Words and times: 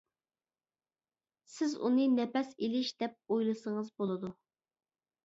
سىز 1.55 1.75
ئۇنى 1.87 2.05
نەپەس 2.13 2.49
ئېلىش 2.63 2.89
دەپ 3.03 3.37
ئويلىسىڭىز 3.37 3.93
بولىدۇ. 4.01 4.33